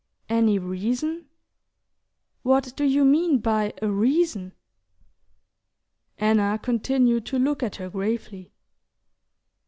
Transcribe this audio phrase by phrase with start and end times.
[0.29, 1.27] "Any reason?
[2.41, 4.53] What do you mean by a reason?"
[6.17, 8.51] Anna continued to look at her gravely.